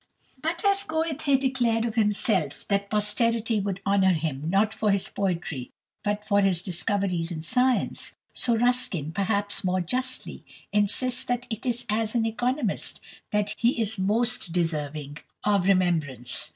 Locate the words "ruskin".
8.57-9.11